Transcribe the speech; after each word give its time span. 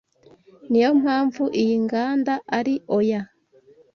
niyo 0.69 0.89
mpamvu 1.01 1.43
iyi 1.61 1.75
nganda 1.85 2.33
ari 2.57 2.75
oya 2.97 3.21